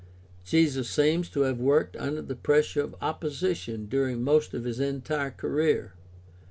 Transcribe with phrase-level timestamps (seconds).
[0.43, 5.29] Jesus seems to have worked under the pressure of oppo sition during almost his entire
[5.29, 5.93] career.